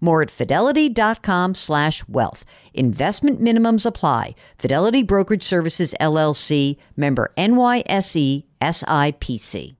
More 0.00 0.22
at 0.22 0.30
fidelity.com 0.30 1.54
slash 1.54 2.06
wealth. 2.08 2.44
Investment 2.74 3.40
minimums 3.40 3.84
apply. 3.84 4.34
Fidelity 4.58 5.02
Brokerage 5.02 5.42
Services 5.42 5.94
LLC, 6.00 6.76
member 6.96 7.32
NYSE 7.36 8.44
SIPC. 8.60 9.76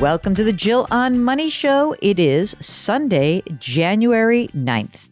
Welcome 0.00 0.34
to 0.34 0.44
the 0.44 0.52
Jill 0.52 0.86
on 0.90 1.24
Money 1.24 1.48
Show. 1.48 1.96
It 2.02 2.18
is 2.18 2.54
Sunday, 2.60 3.42
January 3.58 4.48
9th. 4.54 5.08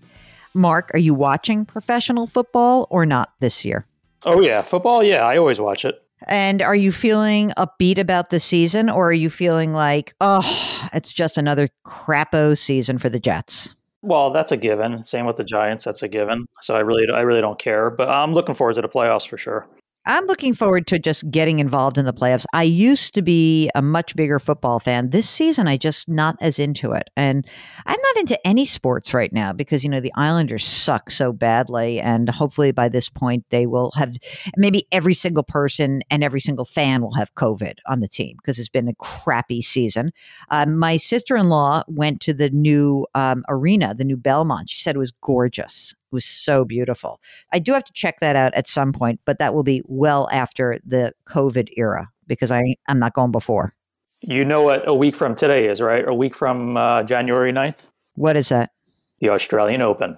Mark, 0.53 0.91
are 0.93 0.99
you 0.99 1.15
watching 1.15 1.65
professional 1.65 2.27
football 2.27 2.87
or 2.91 3.06
not 3.06 3.33
this 3.41 3.65
year? 3.65 3.87
Oh, 4.27 4.43
yeah. 4.43 4.61
Football? 4.62 5.03
Yeah, 5.03 5.25
I 5.25 5.39
always 5.39 5.59
watch 5.59 5.87
it. 5.87 6.03
And 6.27 6.62
are 6.62 6.75
you 6.75 6.93
feeling 6.93 7.53
upbeat 7.57 7.98
about 7.98 8.31
the 8.31 8.41
season 8.41 8.89
or 8.89 9.09
are 9.09 9.12
you 9.12 9.31
feeling 9.31 9.73
like, 9.73 10.15
oh, 10.21 10.89
it's 10.93 11.12
just 11.12 11.37
another 11.37 11.69
crapo 11.87 12.56
season 12.56 12.98
for 12.98 13.09
the 13.09 13.21
Jets? 13.21 13.75
Well, 14.03 14.31
that's 14.31 14.53
a 14.53 14.56
given. 14.56 15.03
Same 15.05 15.27
with 15.27 15.37
the 15.37 15.45
Giants. 15.45 15.84
That's 15.84 16.03
a 16.03 16.09
given. 16.09 16.45
So 16.61 16.75
I 16.75 16.81
really, 16.81 17.06
I 17.12 17.23
really 17.23 17.41
don't 17.41 17.59
care. 17.59 17.91
But 17.91 18.09
I'm 18.09 18.34
looking 18.34 18.55
forward 18.55 18.75
to 18.75 18.83
the 18.83 18.89
playoffs 18.89 19.27
for 19.27 19.39
sure. 19.39 19.67
I'm 20.06 20.27
looking 20.27 20.52
forward 20.52 20.86
to 20.88 20.98
just 20.98 21.30
getting 21.30 21.60
involved 21.60 21.97
in 21.97 22.05
the 22.05 22.12
playoffs. 22.12 22.44
I 22.52 22.64
used 22.64 23.14
to 23.14 23.22
be 23.22 23.70
a 23.74 23.80
much 23.80 24.14
bigger 24.14 24.38
football 24.38 24.78
fan. 24.78 25.10
This 25.10 25.28
season, 25.28 25.66
I 25.66 25.78
just 25.78 26.10
not 26.10 26.36
as 26.42 26.58
into 26.58 26.92
it. 26.92 27.08
And 27.16 27.47
I'm 27.86 27.98
not 28.00 28.16
into 28.19 28.47
any 28.47 28.66
sports 28.66 29.14
right 29.14 29.32
now 29.32 29.54
because, 29.54 29.82
you 29.82 29.88
know, 29.88 30.00
the 30.00 30.12
Islanders 30.14 30.66
suck 30.66 31.10
so 31.10 31.32
badly. 31.32 32.00
And 32.00 32.28
hopefully 32.28 32.70
by 32.70 32.91
this 32.91 33.09
point, 33.09 33.47
they 33.48 33.66
will 33.66 33.93
have 33.97 34.14
maybe 34.59 34.87
every 34.93 35.14
single 35.14 35.43
person 35.43 36.03
and 36.10 36.22
every 36.22 36.41
single 36.41 36.66
fan 36.66 37.00
will 37.00 37.14
have 37.14 37.34
COVID 37.34 37.78
on 37.87 38.00
the 38.00 38.09
team 38.09 38.37
because 38.37 38.59
it's 38.59 38.69
been 38.69 38.88
a 38.88 38.94
crappy 38.97 39.62
season. 39.62 40.12
Um, 40.50 40.78
my 40.78 40.98
sister 40.98 41.34
in 41.34 41.48
law 41.48 41.82
went 41.88 42.20
to 42.22 42.34
the 42.34 42.50
new 42.50 43.06
um, 43.14 43.43
arena, 43.48 43.94
the 43.94 44.04
new 44.04 44.19
Belmont. 44.19 44.69
She 44.69 44.82
said 44.82 44.97
it 44.97 44.98
was 44.98 45.12
gorgeous 45.22 45.94
was 46.14 46.25
so 46.25 46.64
beautiful. 46.64 47.20
I 47.52 47.58
do 47.58 47.75
have 47.75 47.84
to 47.84 47.92
check 47.92 48.20
that 48.20 48.36
out 48.36 48.54
at 48.54 48.66
some 48.66 48.92
point, 48.92 49.20
but 49.26 49.38
that 49.38 49.52
will 49.52 49.64
be 49.64 49.82
well 49.84 50.28
after 50.32 50.78
the 50.86 51.12
COVID 51.28 51.69
era 51.76 52.08
because 52.26 52.50
I, 52.50 52.62
I'm 52.88 52.98
not 52.98 53.12
going 53.12 53.32
before. 53.32 53.75
You 54.22 54.44
know 54.44 54.62
what 54.62 54.88
a 54.88 54.94
week 54.94 55.14
from 55.14 55.34
today 55.34 55.69
is, 55.69 55.82
right? 55.82 56.06
A 56.08 56.14
week 56.14 56.34
from 56.34 56.78
uh, 56.78 57.02
January 57.02 57.52
9th? 57.52 57.76
What 58.14 58.36
is 58.36 58.48
that? 58.48 58.70
The 59.19 59.28
Australian 59.28 59.82
Open. 59.82 60.16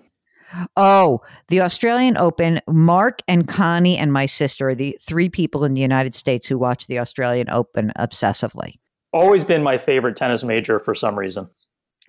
Oh, 0.77 1.23
the 1.49 1.61
Australian 1.61 2.17
Open. 2.17 2.61
Mark 2.69 3.21
and 3.27 3.49
Connie 3.49 3.97
and 3.97 4.13
my 4.13 4.27
sister 4.27 4.69
are 4.69 4.75
the 4.75 4.97
three 5.03 5.29
people 5.29 5.65
in 5.65 5.75
the 5.75 5.81
United 5.81 6.15
States 6.15 6.47
who 6.47 6.59
watch 6.59 6.87
the 6.87 6.99
Australian 6.99 7.51
Open 7.51 7.93
obsessively. 7.99 8.75
Always 9.13 9.45
been 9.45 9.63
my 9.63 9.79
favorite 9.79 10.15
tennis 10.15 10.45
major 10.45 10.79
for 10.79 10.95
some 10.95 11.19
reason. 11.19 11.49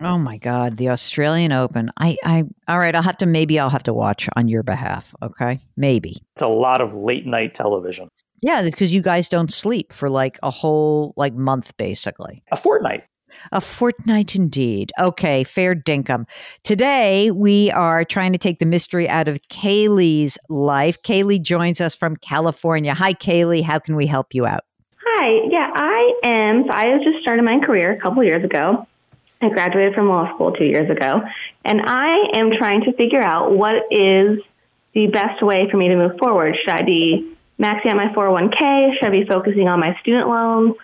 Oh 0.00 0.16
my 0.16 0.36
God, 0.36 0.76
the 0.76 0.90
Australian 0.90 1.50
Open. 1.50 1.90
I, 1.98 2.16
I, 2.24 2.44
all 2.68 2.78
right. 2.78 2.94
I'll 2.94 3.02
have 3.02 3.18
to 3.18 3.26
maybe 3.26 3.58
I'll 3.58 3.70
have 3.70 3.82
to 3.84 3.94
watch 3.94 4.28
on 4.36 4.46
your 4.46 4.62
behalf. 4.62 5.12
Okay, 5.22 5.60
maybe. 5.76 6.22
It's 6.36 6.42
a 6.42 6.46
lot 6.46 6.80
of 6.80 6.94
late 6.94 7.26
night 7.26 7.54
television. 7.54 8.08
Yeah, 8.40 8.62
because 8.62 8.94
you 8.94 9.02
guys 9.02 9.28
don't 9.28 9.52
sleep 9.52 9.92
for 9.92 10.08
like 10.08 10.38
a 10.42 10.50
whole 10.50 11.14
like 11.16 11.34
month, 11.34 11.76
basically. 11.76 12.44
A 12.52 12.56
fortnight. 12.56 13.04
A 13.50 13.60
fortnight 13.60 14.36
indeed. 14.36 14.92
Okay, 15.00 15.42
fair 15.42 15.74
dinkum. 15.74 16.26
Today 16.62 17.32
we 17.32 17.70
are 17.72 18.04
trying 18.04 18.32
to 18.32 18.38
take 18.38 18.60
the 18.60 18.66
mystery 18.66 19.08
out 19.08 19.26
of 19.26 19.40
Kaylee's 19.50 20.38
life. 20.48 21.02
Kaylee 21.02 21.42
joins 21.42 21.80
us 21.80 21.96
from 21.96 22.16
California. 22.16 22.94
Hi, 22.94 23.12
Kaylee. 23.12 23.62
How 23.62 23.80
can 23.80 23.96
we 23.96 24.06
help 24.06 24.32
you 24.32 24.46
out? 24.46 24.60
Hi. 25.04 25.48
Yeah, 25.50 25.70
I 25.74 26.14
am. 26.22 26.64
So 26.66 26.72
I 26.72 26.98
just 26.98 27.20
started 27.20 27.42
my 27.42 27.58
career 27.58 27.92
a 27.92 28.00
couple 28.00 28.22
years 28.22 28.44
ago. 28.44 28.86
I 29.40 29.48
graduated 29.50 29.94
from 29.94 30.08
law 30.08 30.34
school 30.34 30.52
two 30.52 30.64
years 30.64 30.90
ago, 30.90 31.22
and 31.64 31.80
I 31.84 32.30
am 32.34 32.50
trying 32.58 32.82
to 32.82 32.92
figure 32.92 33.22
out 33.22 33.52
what 33.52 33.74
is 33.90 34.40
the 34.94 35.06
best 35.06 35.42
way 35.42 35.68
for 35.70 35.76
me 35.76 35.88
to 35.88 35.96
move 35.96 36.18
forward. 36.18 36.56
Should 36.60 36.70
I 36.70 36.82
be 36.82 37.36
maxing 37.58 37.86
out 37.86 37.96
my 37.96 38.08
401k? 38.08 38.94
Should 38.98 39.04
I 39.04 39.10
be 39.10 39.24
focusing 39.24 39.68
on 39.68 39.78
my 39.80 39.96
student 40.00 40.28
loans? 40.28 40.74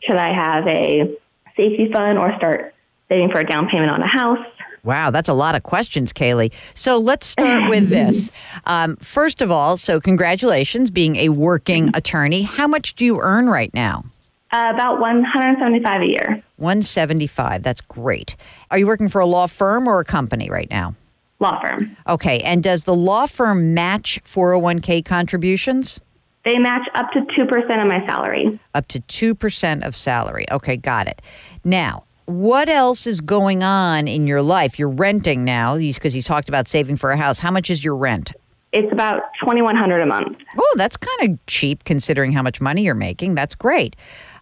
Should 0.00 0.16
I 0.16 0.34
have 0.34 0.66
a 0.66 1.16
safety 1.56 1.90
fund 1.92 2.18
or 2.18 2.34
start 2.36 2.74
saving 3.08 3.30
for 3.30 3.40
a 3.40 3.44
down 3.44 3.68
payment 3.68 3.90
on 3.90 4.02
a 4.02 4.08
house? 4.08 4.44
Wow, 4.82 5.10
that's 5.10 5.28
a 5.28 5.34
lot 5.34 5.54
of 5.54 5.62
questions, 5.62 6.12
Kaylee. 6.12 6.52
So 6.74 6.98
let's 6.98 7.26
start 7.26 7.68
with 7.68 7.88
this. 7.90 8.32
Um, 8.64 8.96
first 8.96 9.42
of 9.42 9.50
all, 9.50 9.76
so 9.76 10.00
congratulations 10.00 10.90
being 10.90 11.16
a 11.16 11.28
working 11.28 11.90
attorney. 11.94 12.42
How 12.42 12.66
much 12.66 12.94
do 12.94 13.04
you 13.04 13.20
earn 13.20 13.48
right 13.48 13.72
now? 13.74 14.04
Uh, 14.52 14.72
about 14.74 14.98
175 15.00 16.02
a 16.02 16.06
year. 16.08 16.42
175. 16.56 17.62
That's 17.62 17.80
great. 17.82 18.36
Are 18.70 18.78
you 18.78 18.86
working 18.86 19.08
for 19.08 19.20
a 19.20 19.26
law 19.26 19.46
firm 19.46 19.86
or 19.86 20.00
a 20.00 20.04
company 20.04 20.50
right 20.50 20.68
now? 20.70 20.94
Law 21.38 21.60
firm. 21.60 21.96
Okay. 22.08 22.38
And 22.38 22.62
does 22.62 22.84
the 22.84 22.94
law 22.94 23.26
firm 23.26 23.74
match 23.74 24.18
401k 24.24 25.04
contributions? 25.04 26.00
They 26.44 26.58
match 26.58 26.88
up 26.94 27.10
to 27.12 27.20
2% 27.20 27.82
of 27.82 27.88
my 27.88 28.04
salary. 28.06 28.58
Up 28.74 28.88
to 28.88 29.00
2% 29.00 29.86
of 29.86 29.94
salary. 29.94 30.46
Okay, 30.50 30.76
got 30.76 31.06
it. 31.06 31.20
Now, 31.64 32.04
what 32.24 32.68
else 32.68 33.06
is 33.06 33.20
going 33.20 33.62
on 33.62 34.08
in 34.08 34.26
your 34.26 34.40
life? 34.40 34.78
You're 34.78 34.88
renting 34.88 35.44
now 35.44 35.76
because 35.76 36.16
you 36.16 36.22
talked 36.22 36.48
about 36.48 36.68
saving 36.68 36.96
for 36.96 37.10
a 37.12 37.16
house. 37.16 37.38
How 37.38 37.50
much 37.50 37.70
is 37.70 37.84
your 37.84 37.96
rent? 37.96 38.32
It's 38.72 38.92
about 38.92 39.22
2100 39.40 40.00
a 40.00 40.06
month. 40.06 40.38
Oh, 40.56 40.74
that's 40.76 40.96
kind 40.96 41.30
of 41.32 41.46
cheap 41.46 41.84
considering 41.84 42.32
how 42.32 42.42
much 42.42 42.60
money 42.60 42.82
you're 42.82 42.94
making. 42.94 43.34
That's 43.34 43.54
great. 43.54 43.96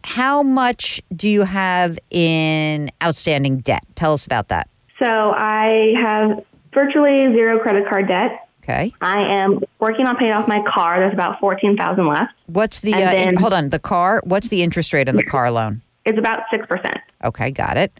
How 0.04 0.42
much 0.42 1.00
do 1.16 1.28
you 1.28 1.42
have 1.42 1.98
in 2.10 2.90
outstanding 3.02 3.58
debt? 3.58 3.84
Tell 3.94 4.12
us 4.12 4.26
about 4.26 4.48
that. 4.48 4.68
So 4.98 5.06
I 5.06 5.94
have 6.02 6.44
virtually 6.74 7.32
zero 7.32 7.58
credit 7.58 7.88
card 7.88 8.08
debt. 8.08 8.48
Okay. 8.62 8.92
I 9.00 9.20
am 9.20 9.60
working 9.80 10.06
on 10.06 10.16
paying 10.16 10.32
off 10.32 10.46
my 10.46 10.62
car. 10.68 11.00
There's 11.00 11.14
about 11.14 11.40
fourteen 11.40 11.76
thousand 11.76 12.06
left. 12.06 12.34
What's 12.46 12.80
the 12.80 12.92
uh, 12.92 12.98
then, 12.98 13.28
in, 13.30 13.36
hold 13.36 13.54
on 13.54 13.70
the 13.70 13.78
car? 13.78 14.20
What's 14.24 14.48
the 14.48 14.62
interest 14.62 14.92
rate 14.92 15.08
on 15.08 15.16
the 15.16 15.22
car 15.22 15.50
loan? 15.50 15.80
It's 16.04 16.18
about 16.18 16.40
six 16.52 16.66
percent. 16.66 16.98
Okay, 17.24 17.50
got 17.50 17.78
it. 17.78 17.98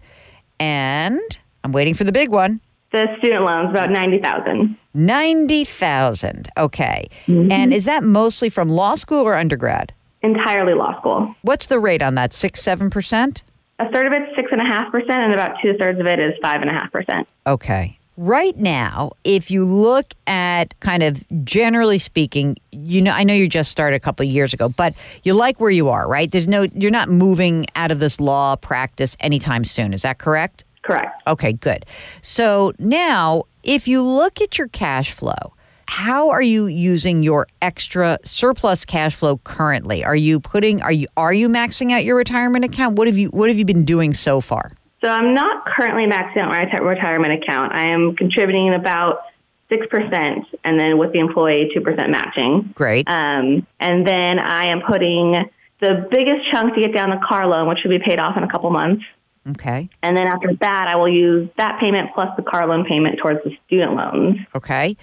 And 0.61 1.39
I'm 1.65 1.73
waiting 1.73 1.95
for 1.95 2.05
the 2.05 2.13
big 2.13 2.29
one. 2.29 2.61
The 2.93 3.07
student 3.19 3.45
loans 3.45 3.71
about 3.71 3.91
ninety 3.91 4.19
thousand. 4.19 4.77
Ninety 4.95 5.65
thousand. 5.65 6.49
Okay. 6.57 7.09
Mm-hmm. 7.27 7.53
And 7.53 7.75
is 7.75 7.85
that 7.85 8.03
mostly 8.03 8.49
from 8.49 8.69
law 8.69 8.95
school 8.95 9.21
or 9.21 9.35
undergrad? 9.35 9.93
entirely 10.21 10.75
law 10.75 10.99
school. 10.99 11.33
What's 11.43 11.67
the 11.67 11.79
rate 11.79 12.03
on 12.03 12.17
that? 12.17 12.35
Six, 12.35 12.61
seven 12.61 12.91
percent? 12.91 13.45
A 13.79 13.89
third 13.93 14.07
of 14.07 14.13
it's 14.13 14.35
six 14.35 14.49
and 14.51 14.61
a 14.61 14.65
half 14.65 14.91
percent, 14.91 15.21
and 15.21 15.33
about 15.33 15.57
two 15.63 15.75
thirds 15.79 16.01
of 16.01 16.07
it 16.07 16.19
is 16.19 16.35
five 16.43 16.61
and 16.61 16.69
a 16.69 16.73
half 16.73 16.91
percent. 16.91 17.29
Okay. 17.47 17.97
right 18.19 18.57
now, 18.57 19.13
if 19.23 19.49
you 19.49 19.65
look 19.65 20.13
at 20.27 20.79
kind 20.81 21.05
of 21.05 21.23
generally 21.45 21.99
speaking, 21.99 22.57
you 22.73 23.01
know, 23.01 23.13
I 23.13 23.23
know 23.23 23.33
you 23.33 23.49
just 23.49 23.71
started 23.71 23.95
a 23.95 24.01
couple 24.01 24.27
of 24.27 24.33
years 24.33 24.53
ago, 24.53 24.69
but 24.69 24.93
you 25.23 25.35
like 25.35 25.61
where 25.61 25.71
you 25.71 25.89
are, 25.89 26.09
right? 26.09 26.29
There's 26.31 26.49
no, 26.49 26.63
you're 26.75 26.91
not 26.91 27.09
moving 27.09 27.67
out 27.77 27.93
of 27.93 28.01
this 28.01 28.19
law 28.21 28.57
practice 28.57 29.17
anytime 29.21 29.65
soon. 29.65 29.95
Is 29.95 30.03
that 30.03 30.19
correct? 30.19 30.65
Correct. 30.89 31.23
Okay, 31.27 31.53
good. 31.53 31.85
So 32.23 32.73
now, 32.79 33.43
if 33.63 33.87
you 33.87 34.01
look 34.01 34.41
at 34.41 34.57
your 34.57 34.69
cash 34.69 35.13
flow, 35.13 35.53
how 35.87 36.31
are 36.31 36.41
you 36.41 36.67
using 36.67 37.23
your 37.23 37.47
extra 37.61 38.19
surplus 38.25 38.87
cash 38.87 39.15
flow 39.15 39.37
currently? 39.45 40.03
Are 40.03 40.17
you 40.17 40.41
putting 40.41 40.81
are 40.81 40.91
you 40.91 41.07
are 41.19 41.35
you 41.35 41.51
maxing 41.51 41.93
out 41.93 42.07
your 42.07 42.17
retirement 42.17 42.65
account? 42.65 42.97
What 42.97 43.07
have 43.07 43.19
you 43.19 43.29
what 43.29 43.51
have 43.51 43.59
you 43.59 43.67
been 43.67 43.85
doing 43.85 44.15
so 44.15 44.41
far? 44.41 44.73
So 45.03 45.09
I'm 45.09 45.35
not 45.35 45.67
currently 45.67 46.07
maxing 46.07 46.39
out 46.39 46.49
my 46.49 46.79
retirement 46.79 47.35
account. 47.35 47.75
I 47.75 47.89
am 47.89 48.17
contributing 48.17 48.73
about 48.73 49.21
six 49.69 49.87
percent, 49.89 50.47
and 50.65 50.81
then 50.81 50.97
with 50.97 51.13
the 51.13 51.19
employee, 51.19 51.71
two 51.75 51.83
percent 51.83 52.09
matching. 52.09 52.73
Great. 52.75 53.07
Um, 53.07 53.67
and 53.79 54.07
then 54.07 54.39
I 54.39 54.69
am 54.69 54.81
putting 54.91 55.37
the 55.81 56.09
biggest 56.11 56.51
chunk 56.51 56.75
to 56.77 56.81
get 56.81 56.95
down 56.95 57.11
the 57.11 57.21
car 57.29 57.47
loan, 57.47 57.69
which 57.69 57.81
should 57.81 57.91
be 57.91 57.99
paid 57.99 58.19
off 58.19 58.39
in 58.39 58.43
a 58.43 58.49
couple 58.49 58.71
months. 58.71 59.05
Okay. 59.51 59.89
And 60.03 60.17
then 60.17 60.27
after 60.27 60.55
that, 60.61 60.89
I 60.89 60.97
will 60.97 61.09
use 61.09 61.49
that 61.57 61.81
payment 61.81 62.11
plus 62.15 62.29
the 62.37 62.43
car 62.43 62.67
loan 62.67 62.85
payment 62.85 63.19
towards 63.19 63.43
the 63.45 63.57
student 63.67 63.95
loans. 63.95 64.39
Okay. 64.55 64.97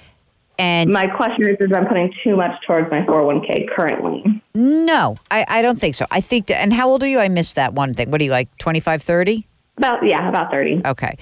And 0.57 0.89
my 0.91 1.07
question 1.07 1.49
is, 1.49 1.57
is 1.59 1.73
I'm 1.73 1.85
putting 1.85 2.13
too 2.23 2.37
much 2.37 2.51
towards 2.65 2.89
my 2.89 3.01
401k 3.01 3.67
currently? 3.75 4.41
No, 4.53 5.17
I, 5.29 5.45
I 5.49 5.61
don't 5.61 5.77
think 5.77 5.95
so. 5.95 6.05
I 6.11 6.21
think, 6.21 6.47
that, 6.47 6.61
and 6.61 6.71
how 6.71 6.89
old 6.89 7.03
are 7.03 7.07
you? 7.07 7.19
I 7.19 7.27
missed 7.27 7.55
that 7.57 7.73
one 7.73 7.93
thing. 7.93 8.09
What 8.09 8.21
are 8.21 8.23
you 8.23 8.31
like, 8.31 8.55
25, 8.59 9.01
30? 9.01 9.45
About, 9.77 10.07
yeah, 10.07 10.29
about 10.29 10.51
30. 10.51 10.81
Okay. 10.85 11.17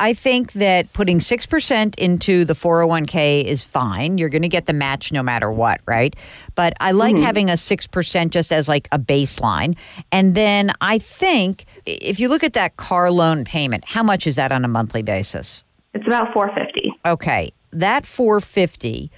I 0.00 0.14
think 0.14 0.52
that 0.54 0.90
putting 0.94 1.18
6% 1.18 1.94
into 1.98 2.44
the 2.44 2.54
401k 2.54 3.44
is 3.44 3.64
fine. 3.64 4.16
You're 4.16 4.30
going 4.30 4.42
to 4.42 4.48
get 4.48 4.64
the 4.64 4.72
match 4.72 5.12
no 5.12 5.22
matter 5.22 5.52
what, 5.52 5.80
right? 5.84 6.16
But 6.54 6.72
I 6.80 6.92
like 6.92 7.16
mm-hmm. 7.16 7.24
having 7.24 7.50
a 7.50 7.54
6% 7.54 8.30
just 8.30 8.50
as 8.50 8.66
like 8.68 8.88
a 8.92 8.98
baseline. 8.98 9.76
And 10.10 10.34
then 10.34 10.72
I 10.80 10.98
think 10.98 11.66
if 11.84 12.18
you 12.18 12.28
look 12.28 12.42
at 12.42 12.54
that 12.54 12.78
car 12.78 13.10
loan 13.10 13.44
payment, 13.44 13.84
how 13.84 14.02
much 14.02 14.26
is 14.26 14.36
that 14.36 14.52
on 14.52 14.64
a 14.64 14.68
monthly 14.68 15.02
basis? 15.02 15.62
It's 15.92 16.06
about 16.06 16.32
450. 16.32 16.92
Okay 17.04 17.52
that 17.72 18.06
450 18.06 19.10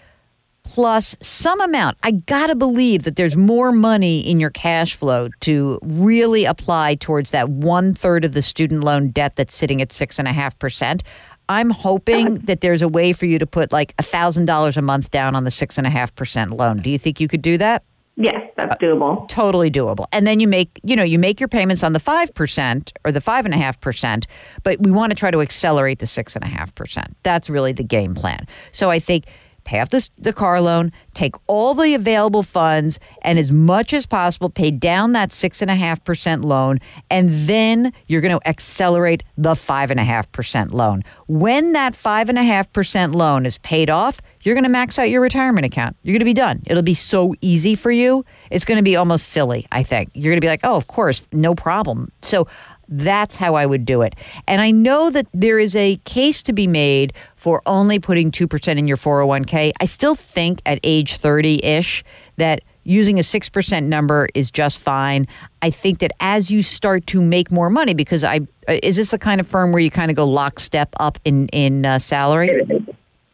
plus 0.71 1.17
some 1.21 1.61
amount. 1.61 1.97
I 2.05 2.13
got 2.13 2.47
to 2.47 2.55
believe 2.55 3.03
that 3.03 3.17
there's 3.17 3.37
more 3.37 3.73
money 3.73 4.21
in 4.21 4.39
your 4.39 4.51
cash 4.51 4.95
flow 4.95 5.29
to 5.41 5.81
really 5.83 6.45
apply 6.45 6.95
towards 6.95 7.33
that 7.33 7.49
one 7.49 7.93
third 7.93 8.25
of 8.25 8.35
the 8.35 8.43
student 8.43 8.85
loan 8.85 9.11
debt 9.11 9.35
that's 9.35 9.55
sitting 9.55 9.83
at 9.83 9.93
six 9.93 10.19
and 10.19 10.29
a 10.29 10.33
half 10.33 10.57
percent. 10.61 11.03
I'm 11.49 11.71
hoping 11.71 12.37
that 12.45 12.61
there's 12.61 12.83
a 12.83 12.89
way 12.89 13.13
for 13.13 13.27
you 13.27 13.41
to 13.41 13.47
put 13.47 13.73
like 13.73 13.95
a 13.99 14.05
thousand 14.05 14.45
dollars 14.45 14.77
a 14.77 14.83
month 14.83 15.11
down 15.11 15.35
on 15.35 15.43
the 15.43 15.51
six 15.51 15.77
and 15.77 15.89
a 15.89 15.91
half 15.91 16.15
percent 16.15 16.53
loan. 16.53 16.79
Do 16.79 16.91
you 16.91 16.99
think 16.99 17.19
you 17.19 17.27
could 17.27 17.43
do 17.43 17.59
that? 17.59 17.83
Yes, 18.15 18.41
that's 18.57 18.77
doable. 18.77 19.25
Uh, 19.25 19.27
totally 19.27 19.71
doable. 19.71 20.07
And 20.13 20.27
then 20.27 20.39
you 20.39 20.47
make, 20.47 20.79
you 20.85 20.95
know, 20.95 21.03
you 21.03 21.19
make 21.19 21.41
your 21.41 21.49
payments 21.49 21.83
on 21.83 21.95
the 21.95 21.99
five 21.99 22.33
percent 22.35 22.93
or 23.05 23.11
the 23.11 23.21
five 23.21 23.45
and 23.45 23.55
a 23.55 23.57
half 23.57 23.81
percent, 23.81 24.29
but 24.63 24.79
we 24.81 24.93
want 24.93 25.11
to 25.11 25.17
try 25.17 25.33
to 25.33 25.41
accelerate 25.41 25.99
the 25.99 26.07
six 26.07 26.37
and 26.37 26.45
a 26.45 26.49
half 26.49 26.73
percent. 26.77 27.17
That's 27.25 27.51
really 27.51 27.73
the 27.73 27.83
game 27.83 28.15
plan. 28.15 28.47
So 28.71 28.91
I 28.91 29.01
think 29.01 29.25
pay 29.65 29.81
off 29.81 29.91
the, 29.91 30.09
the 30.19 30.33
car 30.33 30.61
loan, 30.61 30.93
take 31.15 31.35
all 31.47 31.75
the 31.75 31.95
available 31.95 32.43
funds, 32.43 32.99
and 33.23 33.39
as 33.39 33.51
much 33.51 33.93
as 33.93 34.07
possible, 34.07 34.51
pay 34.51 34.71
down 34.71 35.12
that 35.12 35.31
6.5% 35.31 36.45
loan, 36.45 36.79
and 37.11 37.49
then 37.49 37.93
you're 38.07 38.21
going 38.21 38.39
to 38.39 38.49
accelerate 38.49 39.23
the 39.37 39.53
5.5% 39.53 40.73
loan. 40.73 41.03
When 41.27 41.73
that 41.73 41.95
5.5% 41.95 43.15
loan 43.15 43.47
is 43.47 43.59
paid 43.59 43.91
off, 43.91 44.21
you're 44.43 44.55
going 44.55 44.65
to 44.65 44.71
max 44.71 44.99
out 44.99 45.11
your 45.11 45.21
retirement 45.21 45.67
account. 45.67 45.97
You're 46.03 46.15
going 46.15 46.21
to 46.21 46.25
be 46.25 46.35
done. 46.35 46.62
It'll 46.67 46.83
be 46.83 46.95
so 46.95 47.35
easy 47.41 47.75
for 47.75 47.91
you. 47.91 48.25
It's 48.51 48.65
going 48.65 48.79
to 48.79 48.83
be 48.83 48.97
almost 48.97 49.29
silly, 49.29 49.67
I 49.71 49.83
think. 49.83 50.11
You're 50.15 50.33
going 50.33 50.41
to 50.41 50.45
be 50.45 50.49
like, 50.49 50.65
oh, 50.65 50.77
of 50.77 50.87
course, 50.87 51.29
no 51.33 51.55
problem. 51.55 52.11
So 52.23 52.49
that's 52.91 53.37
how 53.37 53.55
I 53.55 53.65
would 53.65 53.85
do 53.85 54.03
it. 54.03 54.15
And 54.47 54.61
I 54.61 54.71
know 54.71 55.11
that 55.11 55.27
there 55.33 55.59
is 55.59 55.77
a 55.77 55.97
case 56.05 56.43
to 56.43 56.53
be 56.53 56.67
made 56.67 57.13
for 57.37 57.63
only 57.67 57.99
putting 57.99 58.31
2% 58.31 58.77
in 58.77 58.87
your 58.87 58.97
401k. 58.97 59.73
I 59.81 59.85
still 59.85 60.15
think 60.15 60.61
at 60.67 60.81
age 60.83 61.19
30 61.19 61.65
ish 61.65 62.05
that 62.37 62.63
using 62.85 63.19
a 63.19 63.23
6% 63.23 63.85
number 63.85 64.29
is 64.35 64.51
just 64.51 64.81
fine. 64.81 65.27
I 65.63 65.71
think 65.71 65.99
that 66.01 66.13
as 66.21 66.51
you 66.51 66.63
start 66.63 67.07
to 67.09 67.23
make 67.23 67.51
more 67.51 67.71
money, 67.71 67.95
because 67.95 68.25
I 68.25 68.41
is 68.69 68.97
this 68.97 69.11
the 69.11 69.19
kind 69.19 69.41
of 69.41 69.49
firm 69.49 69.73
where 69.73 69.81
you 69.81 69.91
kind 69.91 70.11
of 70.11 70.17
go 70.17 70.27
lockstep 70.27 70.91
up 70.99 71.19
in, 71.25 71.49
in 71.49 71.85
uh, 71.85 71.99
salary? 71.99 72.51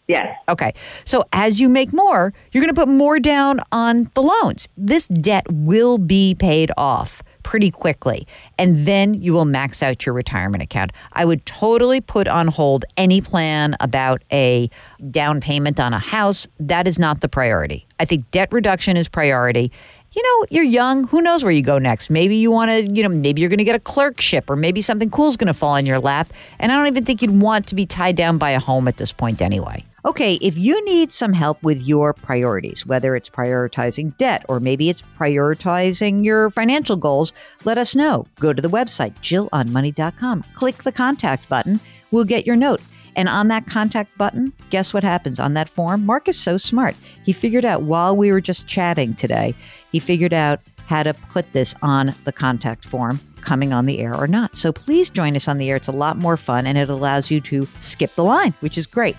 Yes. 0.08 0.36
Okay. 0.48 0.72
So 1.04 1.24
as 1.32 1.58
you 1.58 1.68
make 1.68 1.92
more, 1.92 2.32
you're 2.52 2.62
going 2.62 2.74
to 2.74 2.80
put 2.80 2.88
more 2.88 3.18
down 3.18 3.60
on 3.72 4.08
the 4.14 4.22
loans. 4.22 4.68
This 4.76 5.08
debt 5.08 5.44
will 5.50 5.98
be 5.98 6.36
paid 6.38 6.70
off 6.76 7.22
pretty 7.46 7.70
quickly. 7.70 8.26
And 8.58 8.76
then 8.80 9.14
you 9.14 9.32
will 9.32 9.44
max 9.44 9.80
out 9.80 10.04
your 10.04 10.16
retirement 10.16 10.64
account. 10.64 10.90
I 11.12 11.24
would 11.24 11.46
totally 11.46 12.00
put 12.00 12.26
on 12.26 12.48
hold 12.48 12.84
any 12.96 13.20
plan 13.20 13.76
about 13.78 14.24
a 14.32 14.68
down 15.12 15.40
payment 15.40 15.78
on 15.78 15.94
a 15.94 16.00
house. 16.00 16.48
That 16.58 16.88
is 16.88 16.98
not 16.98 17.20
the 17.20 17.28
priority. 17.28 17.86
I 18.00 18.04
think 18.04 18.28
debt 18.32 18.48
reduction 18.52 18.96
is 18.96 19.08
priority 19.08 19.70
you 20.12 20.22
know, 20.22 20.46
you're 20.48 20.64
young. 20.64 21.06
Who 21.08 21.20
knows 21.20 21.42
where 21.42 21.52
you 21.52 21.60
go 21.60 21.78
next? 21.78 22.08
Maybe 22.08 22.36
you 22.36 22.50
want 22.50 22.70
to, 22.70 22.90
you 22.90 23.02
know, 23.02 23.08
maybe 23.10 23.42
you're 23.42 23.50
going 23.50 23.58
to 23.58 23.64
get 23.64 23.76
a 23.76 23.80
clerkship 23.80 24.48
or 24.48 24.56
maybe 24.56 24.80
something 24.80 25.10
cool 25.10 25.28
is 25.28 25.36
going 25.36 25.48
to 25.48 25.52
fall 25.52 25.76
in 25.76 25.84
your 25.84 25.98
lap. 25.98 26.32
And 26.58 26.72
I 26.72 26.76
don't 26.76 26.86
even 26.86 27.04
think 27.04 27.20
you'd 27.20 27.38
want 27.38 27.66
to 27.66 27.74
be 27.74 27.84
tied 27.84 28.16
down 28.16 28.38
by 28.38 28.52
a 28.52 28.58
home 28.58 28.88
at 28.88 28.96
this 28.96 29.12
point 29.12 29.42
anyway. 29.42 29.84
Okay, 30.06 30.34
if 30.34 30.56
you 30.56 30.84
need 30.84 31.10
some 31.10 31.32
help 31.32 31.60
with 31.64 31.82
your 31.82 32.14
priorities, 32.14 32.86
whether 32.86 33.16
it's 33.16 33.28
prioritizing 33.28 34.16
debt 34.18 34.44
or 34.48 34.60
maybe 34.60 34.88
it's 34.88 35.02
prioritizing 35.18 36.24
your 36.24 36.48
financial 36.50 36.94
goals, 36.94 37.32
let 37.64 37.76
us 37.76 37.96
know. 37.96 38.24
Go 38.38 38.52
to 38.52 38.62
the 38.62 38.70
website, 38.70 39.16
jillonmoney.com. 39.16 40.44
Click 40.54 40.84
the 40.84 40.92
contact 40.92 41.48
button. 41.48 41.80
We'll 42.12 42.22
get 42.22 42.46
your 42.46 42.54
note. 42.54 42.80
And 43.16 43.28
on 43.28 43.48
that 43.48 43.66
contact 43.66 44.16
button, 44.16 44.52
guess 44.70 44.94
what 44.94 45.02
happens 45.02 45.40
on 45.40 45.54
that 45.54 45.68
form? 45.68 46.06
Mark 46.06 46.28
is 46.28 46.38
so 46.38 46.56
smart. 46.56 46.94
He 47.24 47.32
figured 47.32 47.64
out 47.64 47.82
while 47.82 48.16
we 48.16 48.30
were 48.30 48.40
just 48.40 48.68
chatting 48.68 49.14
today, 49.14 49.56
he 49.90 49.98
figured 49.98 50.32
out 50.32 50.60
how 50.86 51.02
to 51.02 51.14
put 51.14 51.52
this 51.52 51.74
on 51.82 52.14
the 52.22 52.32
contact 52.32 52.84
form 52.84 53.18
coming 53.40 53.72
on 53.72 53.86
the 53.86 53.98
air 53.98 54.14
or 54.14 54.28
not. 54.28 54.56
So 54.56 54.72
please 54.72 55.10
join 55.10 55.34
us 55.34 55.48
on 55.48 55.58
the 55.58 55.68
air. 55.68 55.76
It's 55.76 55.88
a 55.88 55.92
lot 55.92 56.16
more 56.16 56.36
fun 56.36 56.64
and 56.64 56.78
it 56.78 56.88
allows 56.88 57.28
you 57.28 57.40
to 57.40 57.66
skip 57.80 58.14
the 58.14 58.22
line, 58.22 58.52
which 58.60 58.78
is 58.78 58.86
great. 58.86 59.16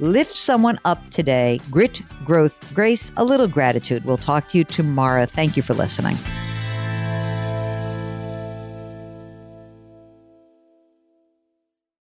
Lift 0.00 0.32
someone 0.34 0.78
up 0.84 1.10
today. 1.10 1.60
Grit, 1.70 2.02
growth, 2.24 2.58
grace, 2.74 3.10
a 3.16 3.24
little 3.24 3.48
gratitude. 3.48 4.04
We'll 4.04 4.16
talk 4.16 4.48
to 4.48 4.58
you 4.58 4.64
tomorrow. 4.64 5.26
Thank 5.26 5.56
you 5.56 5.62
for 5.62 5.74
listening. 5.74 6.16